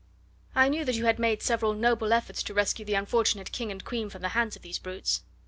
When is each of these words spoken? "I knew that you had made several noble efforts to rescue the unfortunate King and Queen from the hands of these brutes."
"I 0.55 0.67
knew 0.67 0.83
that 0.85 0.95
you 0.95 1.05
had 1.05 1.19
made 1.19 1.43
several 1.43 1.75
noble 1.75 2.11
efforts 2.11 2.41
to 2.41 2.55
rescue 2.55 2.83
the 2.83 2.95
unfortunate 2.95 3.51
King 3.51 3.71
and 3.71 3.85
Queen 3.85 4.09
from 4.09 4.23
the 4.23 4.29
hands 4.29 4.55
of 4.55 4.63
these 4.63 4.79
brutes." 4.79 5.21